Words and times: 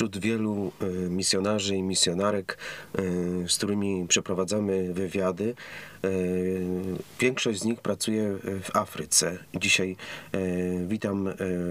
wśród 0.00 0.18
wielu 0.18 0.72
y, 0.82 1.10
misjonarzy 1.10 1.76
i 1.76 1.82
misjonarek, 1.82 2.58
y, 2.98 3.44
z 3.48 3.56
którymi 3.56 4.06
przeprowadzamy 4.08 4.94
wywiady, 4.94 5.54
y, 6.04 6.60
większość 7.18 7.60
z 7.60 7.64
nich 7.64 7.80
pracuje 7.80 8.36
w 8.62 8.76
Afryce. 8.76 9.38
Dzisiaj 9.54 9.96
witam 10.86 11.28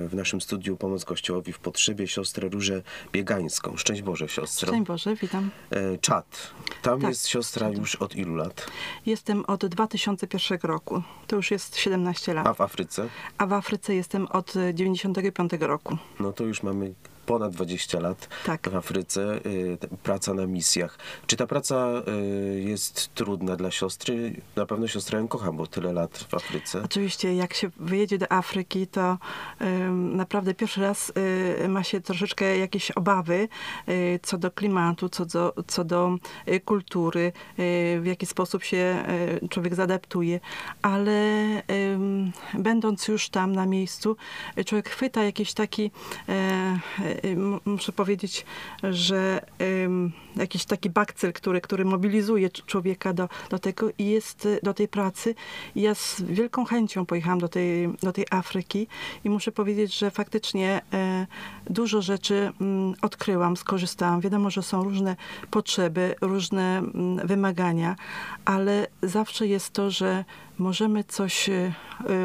w 0.07 0.09
naszym 0.13 0.41
studiu 0.41 0.77
Pomoc 0.77 1.05
Kościołowi 1.05 1.53
w 1.53 1.59
Potrzebie 1.59 2.07
siostrę 2.07 2.49
Różę 2.49 2.81
Biegańską. 3.11 3.77
Szczęść 3.77 4.01
Boże, 4.01 4.29
siostro. 4.29 4.67
Szczęść 4.67 4.87
Boże, 4.87 5.15
witam. 5.15 5.49
E, 5.71 5.97
Czad. 5.97 6.51
Tam 6.81 7.01
Tak, 7.01 7.09
jest 7.09 7.27
siostra 7.27 7.69
już 7.69 7.95
od 7.95 8.15
ilu 8.15 8.35
lat? 8.35 8.67
Jestem 9.05 9.45
od 9.45 9.65
2001 9.65 10.59
roku. 10.63 11.01
To 11.27 11.35
już 11.35 11.51
jest 11.51 11.77
17 11.77 12.33
lat. 12.33 12.47
A 12.47 12.53
w 12.53 12.61
Afryce? 12.61 13.07
A 13.37 13.47
w 13.47 13.53
Afryce 13.53 13.95
jestem 13.95 14.27
od 14.27 14.53
95 14.73 15.51
roku. 15.59 15.97
No 16.19 16.33
to 16.33 16.43
już 16.43 16.63
mamy 16.63 16.93
ponad 17.29 17.53
20 17.53 17.99
lat 17.99 18.27
Tak. 18.45 18.69
w 18.69 18.75
Afryce, 18.75 19.39
y, 19.45 19.77
praca 20.03 20.33
na 20.33 20.45
misjach. 20.45 20.97
Czy 21.27 21.35
ta 21.35 21.47
praca 21.47 21.87
y, 22.07 22.61
jest 22.61 23.13
trudna 23.13 23.55
dla 23.55 23.71
siostry? 23.71 24.41
Na 24.55 24.65
pewno 24.65 24.87
siostra 24.87 25.19
ją 25.19 25.27
kocha, 25.27 25.51
bo 25.51 25.67
tyle 25.67 25.93
lat 25.93 26.17
w 26.29 26.33
Afryce. 26.33 26.81
Oczywiście, 26.83 27.35
jak 27.35 27.53
się 27.53 27.69
wyjedzie 27.77 28.17
do 28.17 28.31
Afryki, 28.31 28.87
to 28.87 29.17
naprawdę 29.91 30.53
pierwszy 30.53 30.81
raz 30.81 31.13
y, 31.63 31.67
ma 31.67 31.83
się 31.83 32.01
troszeczkę 32.01 32.57
jakieś 32.57 32.91
obawy 32.91 33.47
co 34.23 34.37
do 34.37 34.51
klimatu, 34.51 35.09
co 35.09 35.25
do, 35.25 35.53
co 35.67 35.83
do 35.83 36.15
kultury, 36.65 37.31
w 37.99 38.03
jaki 38.05 38.25
sposób 38.25 38.63
się 38.63 39.05
człowiek 39.49 39.75
zaadaptuje, 39.75 40.39
ale 40.81 41.21
będąc 42.53 43.07
już 43.07 43.29
tam 43.29 43.55
na 43.55 43.65
miejscu, 43.65 44.17
człowiek 44.65 44.89
chwyta 44.89 45.23
jakiś 45.23 45.53
taki, 45.53 45.91
muszę 47.65 47.91
powiedzieć, 47.91 48.45
że 48.83 49.45
jakiś 50.35 50.65
taki 50.65 50.89
bakcyl, 50.89 51.33
który, 51.33 51.61
który 51.61 51.85
mobilizuje 51.85 52.49
cz- 52.49 52.65
człowieka 52.65 53.13
do, 53.13 53.29
do 53.49 53.59
tego 53.59 53.89
i 53.97 54.05
jest 54.05 54.45
y, 54.45 54.59
do 54.63 54.73
tej 54.73 54.87
pracy. 54.87 55.35
I 55.75 55.81
ja 55.81 55.95
z 55.95 56.21
wielką 56.21 56.65
chęcią 56.65 57.05
pojechałam 57.05 57.39
do 57.39 57.47
tej, 57.47 57.89
do 58.03 58.11
tej 58.11 58.25
Afryki 58.31 58.87
i 59.23 59.29
muszę 59.29 59.51
powiedzieć, 59.51 59.97
że 59.97 60.11
faktycznie 60.11 60.81
e, 60.93 61.27
dużo 61.69 62.01
rzeczy 62.01 62.51
odkryłam, 63.01 63.57
skorzystałam. 63.57 64.21
Wiadomo, 64.21 64.49
że 64.49 64.63
są 64.63 64.83
różne 64.83 65.15
potrzeby, 65.51 66.15
różne 66.21 66.81
wymagania, 67.23 67.95
ale 68.45 68.87
zawsze 69.03 69.47
jest 69.47 69.73
to, 69.73 69.91
że 69.91 70.25
możemy 70.57 71.03
coś 71.03 71.49
y, 71.49 71.51
y, 71.51 71.73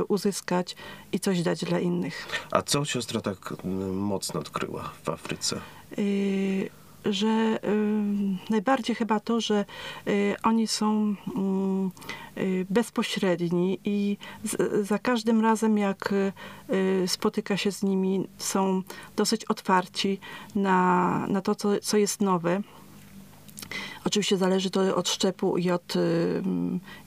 uzyskać 0.08 0.76
i 1.12 1.20
coś 1.20 1.42
dać 1.42 1.64
dla 1.64 1.80
innych. 1.80 2.28
A 2.50 2.62
co 2.62 2.84
siostra 2.84 3.20
tak 3.20 3.52
y, 3.52 3.66
mocno 3.92 4.40
odkryła 4.40 4.90
w 5.02 5.08
Afryce? 5.08 5.60
Y, 5.98 6.70
że 7.04 7.58
y, 7.64 8.50
najbardziej 8.50 8.96
chyba 8.96 9.20
to, 9.20 9.40
że 9.40 9.64
y, 10.08 10.34
oni 10.42 10.66
są 10.66 11.14
mm, 11.36 11.90
y, 12.38 12.66
bezpośredni 12.70 13.78
i 13.84 14.16
z, 14.44 14.86
za 14.86 14.98
każdym 14.98 15.40
razem, 15.40 15.78
jak 15.78 16.12
y, 16.12 16.32
y, 16.74 17.08
spotyka 17.08 17.56
się 17.56 17.72
z 17.72 17.82
nimi, 17.82 18.28
są 18.38 18.82
dosyć 19.16 19.44
otwarci 19.44 20.18
na, 20.54 21.26
na 21.28 21.40
to, 21.40 21.54
co, 21.54 21.80
co 21.80 21.96
jest 21.96 22.20
nowe. 22.20 22.60
Oczywiście 24.04 24.36
zależy 24.36 24.70
to 24.70 24.96
od 24.96 25.08
szczepu 25.08 25.58
i 25.58 25.70
od, 25.70 25.94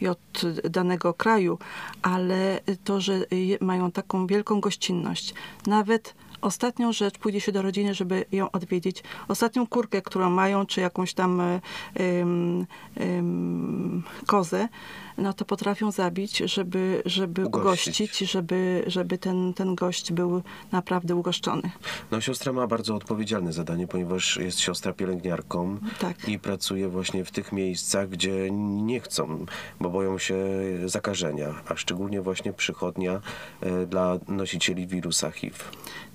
i 0.01 0.07
od 0.07 0.41
danego 0.69 1.13
kraju, 1.13 1.59
ale 2.01 2.59
to, 2.83 3.01
że 3.01 3.19
mają 3.61 3.91
taką 3.91 4.27
wielką 4.27 4.61
gościnność. 4.61 5.33
Nawet 5.67 6.13
ostatnią 6.41 6.91
rzecz, 6.93 7.17
pójdzie 7.17 7.41
się 7.41 7.51
do 7.51 7.61
rodziny, 7.61 7.93
żeby 7.93 8.25
ją 8.31 8.51
odwiedzić. 8.51 9.03
Ostatnią 9.27 9.67
kurkę, 9.67 10.01
którą 10.01 10.29
mają, 10.29 10.65
czy 10.65 10.81
jakąś 10.81 11.13
tam 11.13 11.41
y, 11.41 11.61
ym, 11.99 12.65
ym, 13.01 14.03
kozę, 14.25 14.67
no 15.17 15.33
to 15.33 15.45
potrafią 15.45 15.91
zabić, 15.91 16.37
żeby, 16.37 17.01
żeby 17.05 17.45
Ugościć. 17.45 18.01
ugościć, 18.01 18.31
żeby, 18.31 18.83
żeby 18.87 19.17
ten, 19.17 19.53
ten 19.53 19.75
gość 19.75 20.11
był 20.11 20.41
naprawdę 20.71 21.15
ugoszczony. 21.15 21.71
No 22.11 22.21
siostra 22.21 22.53
ma 22.53 22.67
bardzo 22.67 22.95
odpowiedzialne 22.95 23.53
zadanie, 23.53 23.87
ponieważ 23.87 24.37
jest 24.37 24.59
siostra 24.59 24.93
pielęgniarką 24.93 25.77
Tak. 25.99 26.29
i 26.29 26.39
pracuje 26.39 26.89
właśnie 26.89 27.25
w 27.25 27.31
tych 27.31 27.51
miejscach, 27.51 28.09
gdzie 28.09 28.51
nie 28.51 28.99
chcą, 28.99 29.45
bo 29.79 29.89
boją 29.89 30.17
się 30.17 30.37
zakażenia, 30.85 31.53
a 31.67 31.75
szczególnie 31.75 32.21
właśnie 32.21 32.53
przychodnia 32.53 33.21
e, 33.61 33.85
dla 33.85 34.19
nosicieli 34.27 34.87
wirusa 34.87 35.31
HIV. 35.31 35.55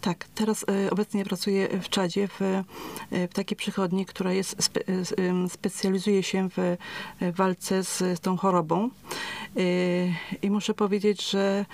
Tak, 0.00 0.24
teraz 0.34 0.64
e, 0.86 0.90
obecnie 0.90 1.24
pracuję 1.24 1.68
w 1.82 1.88
Czadzie, 1.88 2.28
w, 2.28 2.42
e, 2.42 2.64
w 3.28 3.34
takiej 3.34 3.56
przychodni, 3.56 4.06
która 4.06 4.32
jest, 4.32 4.62
spe, 4.62 4.80
specjalizuje 5.48 6.22
się 6.22 6.48
w 6.56 6.76
walce 7.36 7.84
z 7.84 8.20
tą 8.20 8.36
chorobą. 8.36 8.90
E, 9.56 9.60
I 10.42 10.50
muszę 10.50 10.74
powiedzieć, 10.74 11.30
że 11.30 11.64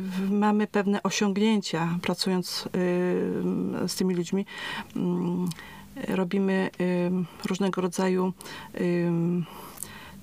w- 0.00 0.30
mamy 0.30 0.66
pewne 0.66 1.02
osiągnięcia 1.02 1.98
pracując 2.02 2.68
e, 3.84 3.88
z 3.88 3.94
tymi 3.96 4.14
ludźmi. 4.14 4.46
Mm, 4.96 5.48
Robimy 6.08 6.70
różnego 7.48 7.80
rodzaju 7.80 8.32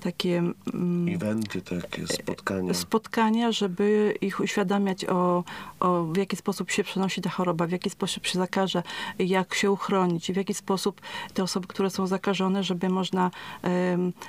takie 0.00 0.42
mm, 0.74 1.14
Eventy, 1.14 1.62
takie 1.62 2.06
spotkania. 2.06 2.74
spotkania, 2.74 3.52
żeby 3.52 4.14
ich 4.20 4.40
uświadamiać 4.40 5.04
o, 5.04 5.44
o 5.80 6.04
w 6.04 6.16
jaki 6.16 6.36
sposób 6.36 6.70
się 6.70 6.84
przenosi 6.84 7.22
ta 7.22 7.30
choroba, 7.30 7.66
w 7.66 7.70
jaki 7.70 7.90
sposób 7.90 8.26
się 8.26 8.38
zakaże, 8.38 8.82
jak 9.18 9.54
się 9.54 9.70
uchronić, 9.70 10.32
w 10.32 10.36
jaki 10.36 10.54
sposób 10.54 11.00
te 11.34 11.42
osoby, 11.42 11.66
które 11.66 11.90
są 11.90 12.06
zakażone, 12.06 12.64
żeby 12.64 12.88
można 12.88 13.30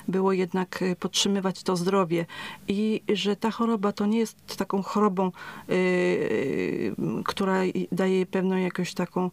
było 0.07 0.33
jednak 0.33 0.81
e, 0.81 0.95
podtrzymywać 0.95 1.63
to 1.63 1.75
zdrowie. 1.75 2.25
I 2.67 3.01
że 3.13 3.35
ta 3.35 3.51
choroba 3.51 3.91
to 3.91 4.05
nie 4.05 4.19
jest 4.19 4.57
taką 4.57 4.83
chorobą, 4.83 5.31
y, 5.69 6.95
która 7.25 7.59
daje 7.91 8.25
pewną 8.25 8.57
jakąś 8.57 8.93
taką 8.93 9.31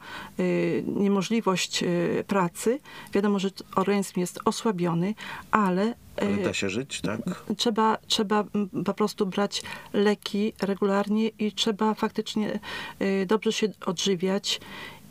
niemożliwość 0.86 1.84
pracy. 2.26 2.80
Wiadomo, 3.12 3.38
że 3.38 3.50
organizm 3.76 4.20
jest 4.20 4.40
osłabiony, 4.44 5.14
ale 5.50 5.94
Ale 6.20 6.30
y, 6.30 6.42
da 6.44 6.52
się 6.54 6.70
żyć, 6.70 7.00
tak? 7.00 7.20
trzeba, 7.56 7.98
trzeba 8.06 8.44
po 8.84 8.94
prostu 8.94 9.26
brać 9.26 9.62
leki 9.92 10.52
regularnie 10.62 11.28
i 11.28 11.52
trzeba 11.52 11.94
faktycznie 11.94 12.60
y, 13.02 13.26
dobrze 13.26 13.52
się 13.52 13.68
odżywiać 13.86 14.60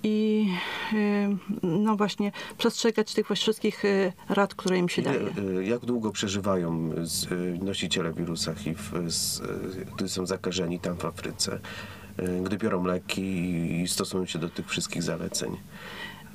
i 0.03 0.47
y, 0.93 1.37
no 1.63 1.95
właśnie 1.95 2.31
przestrzegać 2.57 3.13
tych 3.13 3.27
wszystkich 3.35 3.83
rad, 4.29 4.55
które 4.55 4.77
im 4.77 4.89
się 4.89 5.01
Ile, 5.01 5.13
daje. 5.13 5.57
e, 5.59 5.63
jak 5.63 5.85
długo 5.85 6.11
przeżywają 6.11 6.89
e, 7.31 7.35
nosiciele 7.65 8.13
wirusa 8.13 8.53
HIV, 8.53 8.81
e, 8.97 9.01
gdy 9.95 10.09
są 10.09 10.25
zakażeni 10.25 10.79
tam 10.79 10.97
w 10.97 11.05
Afryce, 11.05 11.59
e, 12.17 12.41
gdy 12.43 12.57
biorą 12.57 12.83
leki 12.85 13.21
i 13.81 13.87
stosują 13.87 14.25
się 14.25 14.39
do 14.39 14.49
tych 14.49 14.69
wszystkich 14.69 15.03
zaleceń? 15.03 15.57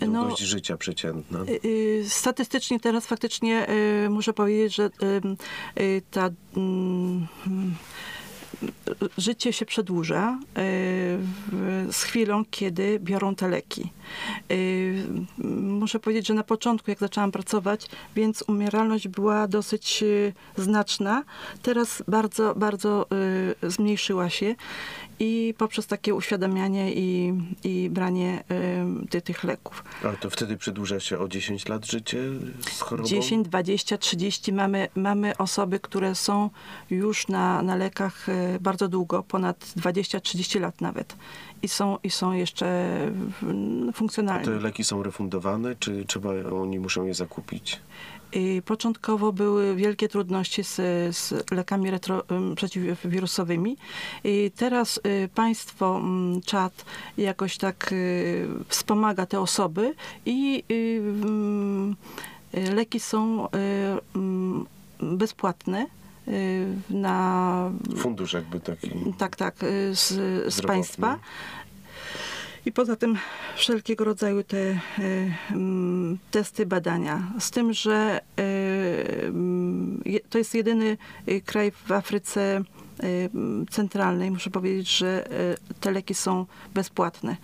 No, 0.08 0.20
Długość 0.20 0.42
życia 0.42 0.76
przeciętna. 0.76 1.40
Y, 1.40 1.60
y, 1.64 2.04
Statystycznie 2.08 2.80
teraz 2.80 3.06
faktycznie 3.06 3.66
y, 4.06 4.10
muszę 4.10 4.32
powiedzieć, 4.32 4.74
że 4.74 4.90
ta 6.10 6.30
mm, 6.56 7.26
życie 9.18 9.52
się 9.52 9.66
przedłuża 9.66 10.38
z 11.92 12.02
chwilą, 12.02 12.44
kiedy 12.50 13.00
biorą 13.00 13.34
te 13.34 13.48
leki. 13.48 13.92
Muszę 15.62 16.00
powiedzieć, 16.00 16.26
że 16.26 16.34
na 16.34 16.44
początku, 16.44 16.90
jak 16.90 16.98
zaczęłam 16.98 17.32
pracować, 17.32 17.86
więc 18.16 18.44
umieralność 18.48 19.08
była 19.08 19.48
dosyć 19.48 20.04
znaczna. 20.56 21.24
Teraz 21.62 22.02
bardzo, 22.08 22.54
bardzo 22.54 23.06
zmniejszyła 23.62 24.30
się 24.30 24.54
i 25.20 25.54
poprzez 25.58 25.86
takie 25.86 26.14
uświadamianie 26.14 26.92
i, 26.94 27.32
i 27.64 27.90
branie 27.90 28.44
ty, 29.10 29.22
tych 29.22 29.44
leków. 29.44 29.84
Ale 30.04 30.16
to 30.16 30.30
wtedy 30.30 30.56
przedłuża 30.56 31.00
się 31.00 31.18
o 31.18 31.28
10 31.28 31.68
lat 31.68 31.86
życie 31.86 32.18
z 32.60 32.80
chorobą? 32.80 33.08
10, 33.08 33.48
20, 33.48 33.98
30 33.98 34.52
mamy, 34.52 34.88
mamy 34.94 35.36
osoby, 35.36 35.80
które 35.80 36.14
są 36.14 36.50
już 36.90 37.28
na, 37.28 37.62
na 37.62 37.76
lekach 37.76 38.28
e, 38.28 38.58
bardzo 38.60 38.88
długo, 38.88 39.22
ponad 39.22 39.58
20-30 39.76 40.60
lat 40.60 40.80
nawet. 40.80 41.16
I 41.62 41.68
są, 41.68 41.98
I 42.02 42.10
są 42.10 42.32
jeszcze 42.32 42.66
w- 43.40 43.88
A 43.88 43.92
funkcjonalne. 43.92 44.44
te 44.44 44.50
leki 44.50 44.84
są 44.84 45.02
refundowane, 45.02 45.76
czy 45.78 46.04
trzeba, 46.04 46.30
oni 46.52 46.78
muszą 46.78 47.04
je 47.06 47.14
zakupić? 47.14 47.80
I 48.32 48.62
Początkowo 48.64 49.32
były 49.32 49.76
wielkie 49.76 50.08
trudności 50.08 50.64
z, 50.64 50.76
z 51.16 51.50
lekami 51.50 51.90
retro, 51.90 52.24
przeciwwirusowymi. 52.56 53.76
I 54.24 54.50
teraz 54.56 55.00
y, 55.06 55.28
państwo 55.34 56.02
czat 56.44 56.84
jakoś 57.18 57.58
tak 57.58 57.92
y, 57.92 58.48
wspomaga 58.68 59.26
te 59.26 59.40
osoby 59.40 59.94
i 60.26 60.64
y, 60.70 61.02
leki 62.74 63.00
są 63.00 63.48
bezpłatne 65.00 65.86
na 66.90 67.70
Fundusz 67.96 68.32
jakby 68.32 68.60
taki. 68.60 68.90
tak, 69.18 69.36
tak, 69.36 69.54
z, 69.92 70.08
z 70.54 70.62
państwa. 70.62 71.18
I 72.66 72.72
poza 72.72 72.96
tym 72.96 73.18
wszelkiego 73.56 74.04
rodzaju 74.04 74.44
te 74.44 74.58
e, 74.58 74.78
testy, 76.30 76.66
badania. 76.66 77.32
Z 77.38 77.50
tym, 77.50 77.72
że 77.72 78.20
e, 78.38 78.42
to 80.30 80.38
jest 80.38 80.54
jedyny 80.54 80.96
e, 81.26 81.40
kraj 81.40 81.70
w 81.70 81.92
Afryce 81.92 82.62
centralnej, 83.70 84.30
muszę 84.30 84.50
powiedzieć, 84.50 84.98
że 84.98 85.32
y, 85.72 85.74
te 85.80 85.90
leki 85.90 86.14
są 86.14 86.46
bezpłatne. 86.74 87.36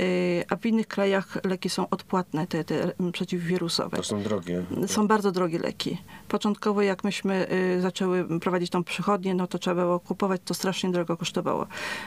Y, 0.00 0.44
A 0.48 0.56
w 0.56 0.66
innych 0.66 0.86
krajach 0.86 1.38
leki 1.44 1.68
są 1.68 1.88
odpłatne, 1.88 2.46
te, 2.46 2.64
te 2.64 2.92
przeciwwirusowe. 3.12 3.96
To 3.96 4.02
są 4.02 4.22
drogie. 4.22 4.64
Są 4.86 5.06
bardzo 5.06 5.32
drogie 5.32 5.58
leki. 5.58 5.98
Początkowo 6.28 6.82
jak 6.82 7.04
myśmy 7.04 7.46
y, 7.76 7.80
zaczęły 7.80 8.40
prowadzić 8.40 8.70
tą 8.70 8.84
przychodnię, 8.84 9.34
no 9.34 9.46
to 9.46 9.58
trzeba 9.58 9.82
było 9.82 10.00
kupować, 10.00 10.40
to 10.44 10.54
strasznie 10.54 10.90
drogo 10.90 11.16
kosztowało. 11.16 11.66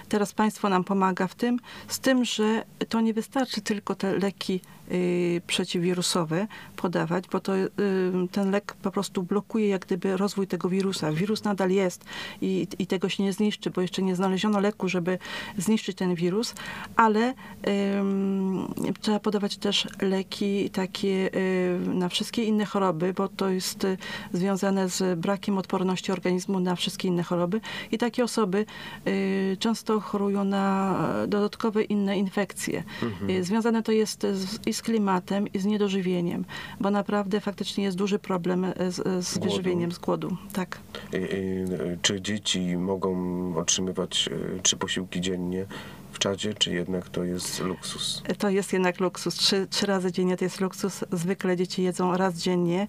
Teraz 0.10 0.34
państwo 0.34 0.70
nam 0.70 0.84
pomaga 0.84 1.28
w 1.28 1.36
tym, 1.36 1.60
z 1.88 2.00
tym, 2.00 2.26
że 2.26 2.64
to 2.90 3.02
nie 3.02 3.14
wystarczy 3.14 3.62
tylko 3.62 3.96
te 3.96 4.18
leki 4.18 4.54
y, 4.54 4.79
przeciwwirusowe 5.48 6.48
podawać, 6.76 7.24
bo 7.32 7.40
to 7.40 7.58
y, 7.58 7.70
ten 8.32 8.52
lek 8.52 8.76
po 8.82 8.92
prostu 8.92 9.24
blokuje 9.24 9.68
jak 9.68 9.86
gdyby 9.86 10.18
rozwój 10.18 10.48
tego 10.48 10.70
wirusa. 10.70 11.12
Wirus 11.12 11.44
nadal 11.44 11.70
jest 11.70 12.06
i, 12.42 12.68
i 12.80 12.88
tego 12.88 13.10
się 13.10 13.24
nie 13.24 13.34
zniszczy, 13.34 13.70
bo 13.70 13.82
jeszcze 13.82 14.02
nie 14.02 14.16
znaleziono 14.16 14.60
leku, 14.60 14.90
żeby 14.90 15.18
zniszczyć 15.58 15.98
ten 15.98 16.16
wirus, 16.16 16.56
ale 16.96 17.34
trzeba 19.02 19.20
podawać 19.20 19.58
też 19.58 19.88
leki 20.02 20.70
takie 20.70 21.30
y, 21.36 21.80
na 21.94 22.10
wszystkie 22.10 22.44
inne 22.44 22.66
choroby, 22.66 23.14
bo 23.14 23.28
to 23.28 23.50
jest 23.50 23.84
y, 23.84 23.98
związane 24.34 24.90
z 24.90 25.20
brakiem 25.20 25.58
odporności 25.58 26.12
organizmu 26.12 26.60
na 26.60 26.76
wszystkie 26.76 27.08
inne 27.08 27.24
choroby 27.24 27.62
i 27.92 27.98
takie 27.98 28.24
osoby 28.24 28.66
y, 29.08 29.58
często 29.60 30.00
chorują 30.00 30.44
na 30.44 30.96
dodatkowe 31.28 31.84
inne 31.84 32.18
infekcje. 32.18 32.84
Y, 33.30 33.44
Związane 33.44 33.84
to 33.84 33.92
jest 33.92 34.22
z, 34.22 34.60
z 34.80 34.82
klimatem, 34.82 35.48
i 35.48 35.60
z 35.60 35.66
niedożywieniem, 35.66 36.46
bo 36.80 36.92
naprawdę 36.92 37.40
faktycznie 37.40 37.84
jest 37.84 37.98
duży 37.98 38.20
problem 38.20 38.66
y, 38.66 38.74
z, 38.92 39.26
z 39.26 39.38
Głodu. 39.38 39.52
wyżywieniem, 39.52 39.92
z 39.92 40.00
głodu. 40.00 40.38
Tak. 40.54 40.80
Czy 42.02 42.22
dzieci 42.22 42.78
mogą 42.78 43.12
otrzymywać 43.58 44.30
y, 44.58 44.60
trzy 44.64 44.78
posiłki 44.78 45.22
dziennie 45.22 45.66
w 46.12 46.20
czadzie, 46.20 46.54
czy 46.54 46.74
jednak 46.74 47.10
to 47.10 47.24
jest 47.24 47.60
luksus? 47.60 48.24
To 48.38 48.50
jest 48.50 48.74
jednak 48.74 49.00
luksus. 49.00 49.36
Trzy, 49.36 49.68
trzy 49.70 49.86
razy 49.86 50.12
dziennie 50.12 50.38
to 50.38 50.46
jest 50.46 50.62
luksus. 50.62 51.04
Zwykle 51.12 51.58
dzieci 51.58 51.84
jedzą 51.84 52.18
raz 52.18 52.36
dziennie 52.36 52.88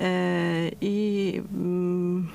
e, 0.00 0.70
i 0.80 1.34
mm, 1.52 2.28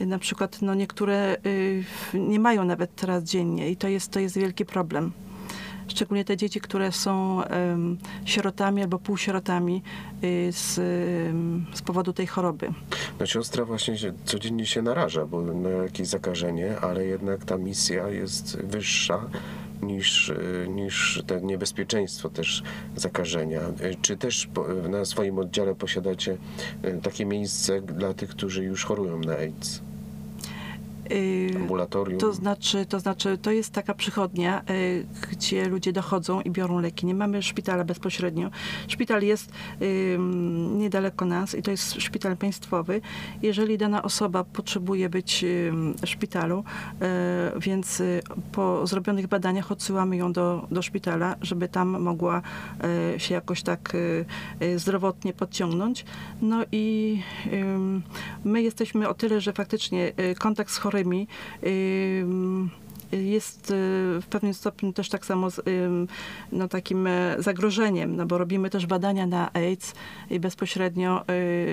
na 0.00 0.18
przykład 0.18 0.62
no, 0.62 0.74
niektóre 0.74 1.36
y, 1.46 1.84
nie 2.14 2.40
mają 2.40 2.64
nawet 2.64 3.04
raz 3.04 3.24
dziennie 3.24 3.70
i 3.70 3.76
to 3.76 3.88
jest, 3.88 4.10
to 4.10 4.20
jest 4.20 4.38
wielki 4.38 4.64
problem. 4.64 5.12
Szczególnie 5.90 6.24
te 6.24 6.36
dzieci, 6.36 6.60
które 6.60 6.92
są 6.92 7.42
sierotami 8.24 8.82
albo 8.82 8.98
półsierotami 8.98 9.82
y, 10.24 10.52
z, 10.52 10.74
z 11.76 11.82
powodu 11.82 12.12
tej 12.12 12.26
choroby. 12.26 12.72
No 13.20 13.26
siostra 13.26 13.64
właśnie 13.64 13.98
się, 13.98 14.12
codziennie 14.24 14.66
się 14.66 14.82
naraża 14.82 15.26
bo 15.26 15.42
na 15.42 15.68
jakieś 15.68 16.06
zakażenie, 16.08 16.78
ale 16.80 17.06
jednak 17.06 17.44
ta 17.44 17.58
misja 17.58 18.08
jest 18.08 18.56
wyższa 18.56 19.20
niż, 19.82 20.28
y, 20.28 20.66
niż 20.68 21.22
to 21.26 21.38
niebezpieczeństwo 21.38 22.28
też 22.28 22.62
zakażenia. 22.96 23.60
Y, 23.60 23.96
Czy 24.02 24.16
też 24.16 24.48
na 24.88 25.04
swoim 25.04 25.38
oddziale 25.38 25.74
posiadacie 25.74 26.36
takie 27.02 27.26
miejsce 27.26 27.80
dla 27.80 28.14
tych, 28.14 28.30
którzy 28.30 28.64
już 28.64 28.84
chorują 28.84 29.20
na 29.20 29.32
AIDS? 29.32 29.82
Y, 31.10 31.50
Ambulatorium? 31.56 32.20
To 32.20 32.32
znaczy, 32.32 32.86
to 32.86 33.00
znaczy, 33.00 33.38
to 33.38 33.50
jest 33.50 33.72
taka 33.72 33.94
przychodnia, 33.94 34.62
y, 34.70 35.06
gdzie 35.30 35.68
ludzie 35.68 35.92
dochodzą 35.92 36.40
i 36.40 36.50
biorą 36.50 36.80
leki. 36.80 37.06
Nie 37.06 37.14
mamy 37.14 37.42
szpitala 37.42 37.84
bezpośrednio. 37.84 38.50
Szpital 38.88 39.22
jest 39.22 39.52
niedaleko 40.70 41.24
nas 41.24 41.54
i 41.54 41.62
to 41.62 41.70
jest 41.70 41.94
szpital 41.94 42.36
państwowy. 42.36 43.00
Jeżeli 43.42 43.78
dana 43.78 44.02
osoba 44.02 44.44
potrzebuje 44.44 45.08
być 45.08 45.44
w 46.02 46.08
szpitalu, 46.08 46.64
y, 47.56 47.60
więc 47.60 48.02
po 48.52 48.86
zrobionych 48.86 49.26
badaniach 49.26 49.72
odsyłamy 49.72 50.16
ją 50.16 50.32
do, 50.32 50.66
do 50.70 50.82
szpitala, 50.82 51.36
żeby 51.42 51.68
tam 51.68 52.02
mogła 52.02 52.42
się 53.18 53.34
jakoś 53.34 53.62
tak 53.62 53.96
zdrowotnie 54.76 55.32
podciągnąć. 55.32 56.04
No 56.42 56.64
i 56.72 57.18
my 58.44 58.62
jesteśmy 58.62 59.08
o 59.08 59.14
tyle, 59.14 59.40
że 59.40 59.52
faktycznie 59.52 60.12
kontakt 60.38 60.70
z 60.70 60.78
chorymi 60.78 60.99
ym, 61.06 62.70
jest 63.12 63.70
y, 63.70 63.74
w 64.20 64.26
pewnym 64.30 64.54
stopniu 64.54 64.92
też 64.92 65.08
tak 65.08 65.26
samo 65.26 65.50
z, 65.50 65.60
no, 66.52 66.68
takim 66.68 67.06
e, 67.06 67.36
zagrożeniem, 67.38 68.16
no 68.16 68.26
bo 68.26 68.38
robimy 68.38 68.70
też 68.70 68.86
badania 68.86 69.26
na 69.26 69.52
AIDS 69.52 69.94
i 70.30 70.40
bezpośrednio 70.40 71.24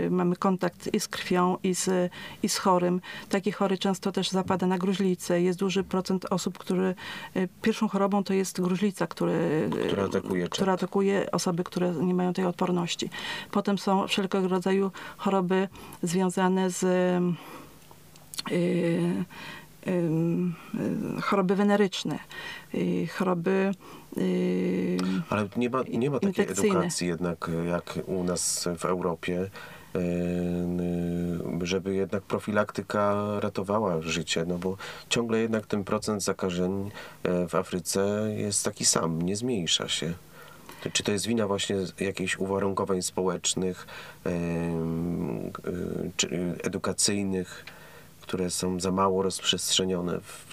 y, 0.05 0.07
mamy 0.11 0.35
kontakt 0.35 0.93
i 0.93 0.99
z 0.99 1.07
krwią, 1.07 1.57
i 1.63 1.75
z, 1.75 2.11
i 2.43 2.49
z 2.49 2.57
chorym. 2.57 3.01
Taki 3.29 3.51
chory 3.51 3.77
często 3.77 4.11
też 4.11 4.29
zapada 4.29 4.67
na 4.67 4.77
gruźlicę. 4.77 5.41
Jest 5.41 5.59
duży 5.59 5.83
procent 5.83 6.25
osób, 6.25 6.57
które 6.57 6.93
y, 7.35 7.49
pierwszą 7.61 7.87
chorobą 7.87 8.23
to 8.23 8.33
jest 8.33 8.61
gruźlica, 8.61 9.07
który, 9.07 9.69
Która 9.87 10.03
atakuje 10.05 10.43
czad. 10.43 10.51
która 10.51 10.73
atakuje 10.73 11.31
osoby, 11.31 11.63
które 11.63 11.93
nie 11.93 12.13
mają 12.13 12.33
tej 12.33 12.45
odporności. 12.45 13.09
Potem 13.51 13.77
są 13.77 14.07
wszelkiego 14.07 14.47
rodzaju 14.47 14.91
choroby 15.17 15.67
związane 16.03 16.69
z 16.69 16.83
choroby 21.21 21.55
weneryczne, 21.55 22.19
y, 22.75 23.07
choroby 23.07 23.71
y, 24.17 24.97
Ale 25.29 25.47
nie 25.55 25.69
ma, 25.69 25.83
nie 25.93 26.09
ma 26.09 26.19
takiej 26.19 26.45
edukacji 26.49 27.07
jednak 27.07 27.51
jak 27.67 27.99
u 28.05 28.23
nas 28.23 28.67
w 28.77 28.85
Europie, 28.85 29.49
żeby 31.61 31.95
jednak 31.95 32.23
profilaktyka 32.23 33.15
ratowała 33.39 34.01
życie, 34.01 34.45
no 34.47 34.57
bo 34.57 34.77
ciągle 35.09 35.39
jednak 35.39 35.67
ten 35.67 35.83
procent 35.83 36.23
zakażeń 36.23 36.91
w 37.49 37.55
Afryce 37.55 38.29
jest 38.37 38.65
taki 38.65 38.85
sam, 38.85 39.21
nie 39.21 39.35
zmniejsza 39.35 39.87
się. 39.87 40.13
Czy 40.93 41.03
to 41.03 41.11
jest 41.11 41.27
wina 41.27 41.47
właśnie 41.47 41.75
jakichś 41.99 42.37
uwarunkowań 42.37 43.01
społecznych, 43.01 43.87
edukacyjnych, 46.63 47.65
które 48.27 48.49
są 48.49 48.79
za 48.79 48.91
mało 48.91 49.23
rozprzestrzenione 49.23 50.19
w 50.21 50.46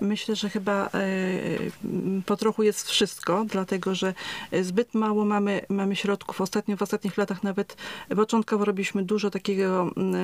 Myślę, 0.00 0.36
że 0.36 0.48
chyba 0.48 0.86
e, 0.86 0.88
m, 1.84 2.22
po 2.26 2.36
trochu 2.36 2.62
jest 2.62 2.88
wszystko, 2.88 3.44
dlatego 3.48 3.94
że 3.94 4.14
zbyt 4.62 4.94
mało 4.94 5.24
mamy, 5.24 5.60
mamy 5.68 5.96
środków. 5.96 6.40
Ostatnio, 6.40 6.76
w 6.76 6.82
ostatnich 6.82 7.16
latach 7.16 7.42
nawet 7.42 7.76
początkowo 8.16 8.64
robiliśmy 8.64 9.02
dużo 9.02 9.30
takiego 9.30 9.90
m, 9.96 10.14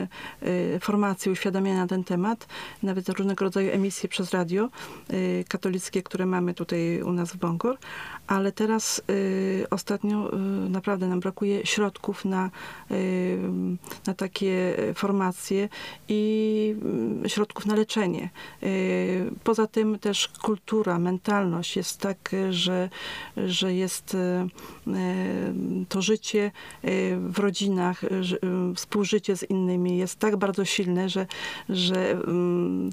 e, 0.43 0.81
formacji, 0.81 1.33
uświadamiania 1.33 1.81
na 1.81 1.87
ten 1.87 2.05
temat, 2.05 2.47
nawet 2.83 3.09
różnego 3.09 3.45
rodzaju 3.45 3.73
emisje 3.73 4.09
przez 4.09 4.31
radio 4.31 4.65
e, 5.09 5.45
katolickie, 5.45 6.03
które 6.03 6.27
mamy 6.27 6.55
tutaj 6.55 7.03
u 7.03 7.13
nas 7.13 7.33
w 7.33 7.37
Bongor, 7.37 7.79
ale 8.27 8.53
teraz 8.53 9.03
e, 9.63 9.71
ostatnio 9.71 10.33
e, 10.33 10.37
naprawdę 10.71 11.09
nam 11.09 11.21
brakuje 11.21 11.67
środków 11.67 12.25
na, 12.25 12.51
e, 12.91 12.95
na 14.07 14.15
takie 14.15 14.77
formacje 14.95 15.69
i 16.09 16.75
mm, 16.83 17.29
środków 17.29 17.67
na 17.67 17.75
leczenie. 17.75 18.31
E, 19.01 19.31
Poza 19.45 19.67
tym 19.67 19.99
też 19.99 20.29
kultura, 20.43 20.99
mentalność 20.99 21.77
jest 21.77 22.01
tak, 22.01 22.31
że, 22.51 22.89
że 23.37 23.75
jest 23.75 24.15
e, 24.15 24.19
e, 24.19 25.55
to 25.89 26.03
życie 26.03 26.51
w 27.19 27.39
rodzinach, 27.39 28.01
współżycie 28.77 29.37
z 29.37 29.51
innymi 29.51 29.99
jest 29.99 30.19
tak 30.19 30.37
bardzo 30.37 30.65
silne, 30.65 31.09
że, 31.09 31.27
że 31.69 32.11
mm, 32.11 32.91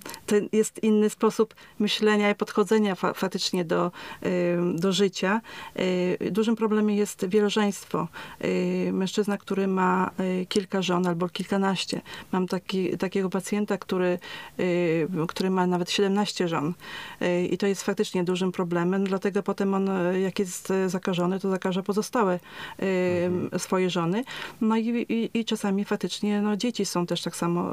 jest 0.51 0.83
inny 0.83 1.09
sposób 1.09 1.55
myślenia 1.79 2.31
i 2.31 2.35
podchodzenia 2.35 2.95
fa 2.95 3.13
faktycznie 3.13 3.65
do, 3.65 3.91
do 4.75 4.93
życia. 4.93 5.41
Dużym 6.31 6.55
problemem 6.55 6.89
jest 6.89 7.25
wielożeństwo. 7.25 8.07
Mężczyzna, 8.91 9.37
który 9.37 9.67
ma 9.67 10.11
kilka 10.49 10.81
żon 10.81 11.07
albo 11.07 11.29
kilkanaście. 11.29 12.01
Mam 12.31 12.47
taki, 12.47 12.97
takiego 12.97 13.29
pacjenta, 13.29 13.77
który, 13.77 14.19
który 15.27 15.49
ma 15.49 15.67
nawet 15.67 15.91
17 15.97 16.47
żon. 16.47 16.73
E, 17.21 17.45
I 17.45 17.57
to 17.57 17.67
jest 17.67 17.83
faktycznie 17.83 18.23
dużym 18.23 18.51
problemem, 18.51 19.03
dlatego 19.03 19.43
potem 19.43 19.73
on, 19.73 19.89
e, 19.89 20.19
jak 20.19 20.39
jest 20.39 20.73
zakażony, 20.87 21.39
to 21.39 21.49
zakaże 21.49 21.83
pozostałe 21.83 22.39
e, 23.53 23.59
swoje 23.59 23.89
żony. 23.89 24.23
No 24.61 24.77
i, 24.77 25.05
i, 25.09 25.39
i 25.39 25.45
czasami 25.45 25.85
faktycznie 25.85 26.41
no, 26.41 26.57
dzieci 26.57 26.85
są 26.85 27.05
też 27.05 27.21
tak 27.21 27.35
samo. 27.35 27.71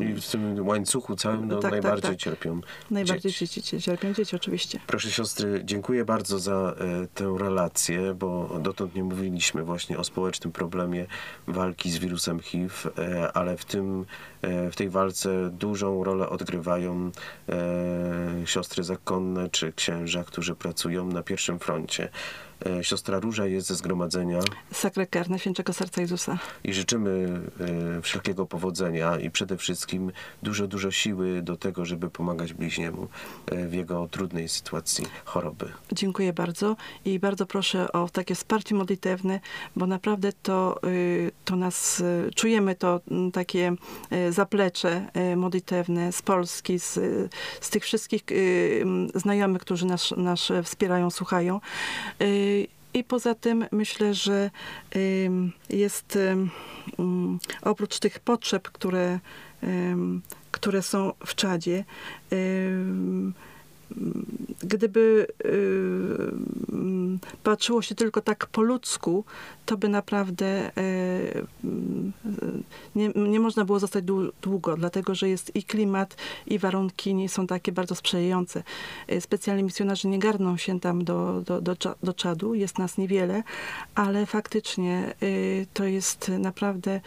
I 0.00 0.20
w 0.20 0.26
tym 0.30 0.66
łańcuchu 0.66 1.16
całym 1.16 1.48
no, 1.48 1.54
Tak, 1.54 1.62
tak, 1.62 1.70
najbardziej 1.70 2.10
tak. 2.10 2.18
cierpią 2.18 2.60
Najbardziej 2.90 3.32
dzieci. 3.32 3.46
dzieci. 3.46 3.82
cierpią 3.82 4.14
dzieci 4.14 4.36
oczywiście. 4.36 4.80
Proszę 4.86 5.10
siostry, 5.10 5.62
dziękuję 5.64 6.04
bardzo 6.04 6.38
za 6.38 6.74
e, 6.78 7.06
tę 7.14 7.36
relację, 7.38 8.14
bo 8.14 8.58
dotąd 8.62 8.94
nie 8.94 9.04
mówiliśmy 9.04 9.62
właśnie 9.62 9.98
o 9.98 10.04
społecznym 10.04 10.52
problemie 10.52 11.06
walki 11.46 11.90
z 11.90 11.98
wirusem 11.98 12.40
HIV, 12.40 12.74
e, 12.98 13.32
ale 13.32 13.56
w, 13.56 13.64
tym, 13.64 14.04
e, 14.42 14.70
w 14.70 14.76
tej 14.76 14.88
walce 14.88 15.50
dużą 15.50 16.04
rolę 16.04 16.28
odgrywają 16.28 17.10
siostry 18.44 18.84
zakonne 18.84 19.50
czy 19.50 19.72
księża, 19.72 20.24
którzy 20.24 20.54
pracują 20.54 21.06
na 21.06 21.22
pierwszym 21.22 21.58
froncie. 21.58 22.08
E, 22.66 22.84
Siostra 22.84 23.20
Róża 23.20 23.46
jest 23.46 23.66
ze 23.66 23.74
zgromadzenia 23.74 24.40
Sakreker 24.72 25.30
Najświętszego 25.30 25.72
Serca 25.72 26.00
Jezusa. 26.00 26.38
i 26.64 26.74
życzymy 26.74 27.40
e, 27.98 28.02
wszelkiego 28.02 28.46
powodzenia 28.46 29.18
i 29.18 29.30
przede 29.30 29.56
wszystkim 29.56 30.12
dużo, 30.42 30.66
dużo 30.66 30.90
siły 30.90 31.42
do 31.42 31.56
tego, 31.56 31.84
żeby 31.84 32.10
pomagać 32.10 32.52
bliźniemu 32.54 33.08
e, 33.46 33.66
w 33.66 33.74
jego 33.74 34.08
trudnej 34.08 34.48
sytuacji 34.48 35.06
choroby. 35.24 35.72
Dziękuję 35.92 36.32
bardzo 36.32 36.76
i 37.04 37.18
bardzo 37.18 37.46
proszę 37.46 37.92
o 37.92 38.08
takie 38.08 38.34
wsparcie 38.34 38.74
modlitewne, 38.74 39.40
bo 39.76 39.86
naprawdę 39.86 40.32
to, 40.42 40.80
y, 40.84 41.30
to 41.44 41.56
nas, 41.56 42.00
y, 42.00 42.30
czujemy 42.34 42.74
to 42.74 43.00
mm, 43.10 43.32
takie 43.32 43.74
y, 44.12 44.32
zaplecze 44.32 45.06
modlitewne 45.36 46.12
z 46.12 46.22
Polski, 46.22 46.78
z, 46.78 46.94
z 47.60 47.70
tych 47.70 47.84
wszystkich 47.84 48.22
mm, 48.82 49.08
znajomych, 49.14 49.62
którzy 49.62 49.86
nas, 49.86 50.14
nas 50.16 50.48
wspierają, 50.64 51.10
słuchają. 51.10 51.60
I 52.98 53.04
poza 53.04 53.34
tym 53.34 53.66
myślę, 53.72 54.14
że 54.14 54.50
jest 55.70 56.18
mm, 56.98 57.38
oprócz 57.62 57.98
tych 57.98 58.18
potrzeb, 58.18 58.70
które, 58.70 59.18
które 60.50 60.82
są 60.82 61.12
w 61.26 61.34
czadzie, 61.34 61.84
gdyby 64.60 65.26
y, 65.44 65.58
patrzyło 67.42 67.82
się 67.82 67.94
tylko 67.94 68.20
tak 68.20 68.46
po 68.46 68.62
ludzku, 68.62 69.24
to 69.66 69.76
by 69.76 69.88
naprawdę 69.88 70.68
y, 70.68 71.46
mm, 71.64 72.12
nie, 72.94 73.08
nie 73.08 73.40
można 73.40 73.64
było 73.64 73.78
zostać 73.78 74.04
dłu- 74.04 74.30
długo, 74.42 74.76
dlatego 74.76 75.14
że 75.14 75.28
jest 75.28 75.56
i 75.56 75.62
klimat, 75.62 76.16
i 76.46 76.58
warunki 76.58 77.14
nie 77.14 77.28
są 77.28 77.46
takie 77.46 77.72
bardzo 77.72 77.94
sprzyjające. 77.94 78.62
Y, 79.12 79.20
Specjalni 79.20 79.62
misjonarze 79.62 80.08
nie 80.08 80.18
garną 80.18 80.56
się 80.56 80.80
tam 80.80 81.04
do, 81.04 81.42
do, 81.46 81.60
do, 81.60 81.76
do 82.02 82.14
czadu, 82.14 82.54
jest 82.54 82.78
nas 82.78 82.98
niewiele, 82.98 83.42
ale 83.94 84.26
faktycznie 84.26 85.14
y, 85.22 85.66
to 85.74 85.84
jest 85.84 86.28
naprawdę 86.28 87.00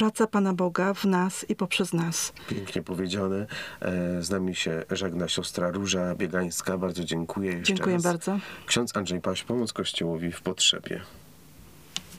praca 0.00 0.26
Pana 0.26 0.54
Boga 0.54 0.94
w 0.94 1.04
nas 1.04 1.46
i 1.48 1.56
poprzez 1.56 1.92
nas. 1.92 2.32
Pięknie 2.48 2.82
powiedziane. 2.82 3.46
E, 3.80 4.22
Z 4.22 4.30
nami 4.30 4.54
się 4.54 4.84
żegna 4.90 5.28
siostra 5.28 5.70
Róża 5.70 6.14
Biegańska. 6.14 6.78
Bardzo 6.78 7.04
dziękuję 7.04 7.62
Dziękuję 7.62 7.98
bardzo. 7.98 8.38
Ksiądz 8.66 8.96
Andrzej 8.96 9.20
Paś, 9.20 9.42
pomoc 9.42 9.72
Kościołowi 9.72 10.32
w 10.32 10.42
potrzebie. 10.42 11.00